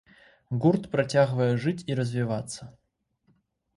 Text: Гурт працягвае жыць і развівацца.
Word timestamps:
Гурт 0.63 0.87
працягвае 0.95 1.47
жыць 1.67 1.85
і 1.93 1.99
развівацца. 2.03 2.61